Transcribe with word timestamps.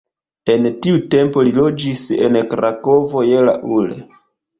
En 0.51 0.63
tiu 0.85 1.01
tempo 1.15 1.43
li 1.47 1.51
loĝis 1.57 2.01
en 2.29 2.39
Krakovo 2.55 3.23
je 3.27 3.45
la 3.51 3.55
ul. 3.77 3.93